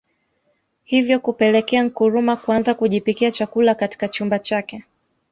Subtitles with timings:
[0.83, 4.83] Hivyo kupelekea Nkrumah kuanza kujipikia chakula katika chumba chake